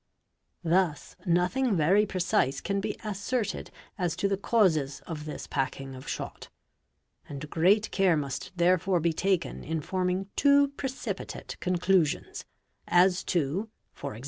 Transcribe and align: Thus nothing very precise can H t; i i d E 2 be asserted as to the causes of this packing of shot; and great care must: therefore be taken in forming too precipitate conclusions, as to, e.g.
Thus 0.63 1.15
nothing 1.27 1.77
very 1.77 2.07
precise 2.07 2.59
can 2.59 2.77
H 2.77 2.81
t; 2.81 2.87
i 2.89 2.89
i 2.89 2.89
d 2.89 2.89
E 2.89 2.97
2 3.01 3.03
be 3.03 3.07
asserted 3.11 3.71
as 3.99 4.15
to 4.15 4.27
the 4.27 4.35
causes 4.35 4.99
of 5.05 5.25
this 5.25 5.45
packing 5.45 5.93
of 5.93 6.07
shot; 6.07 6.49
and 7.29 7.47
great 7.51 7.91
care 7.91 8.17
must: 8.17 8.51
therefore 8.55 8.99
be 8.99 9.13
taken 9.13 9.63
in 9.63 9.79
forming 9.79 10.31
too 10.35 10.69
precipitate 10.69 11.55
conclusions, 11.59 12.45
as 12.87 13.23
to, 13.25 13.69
e.g. 14.03 14.19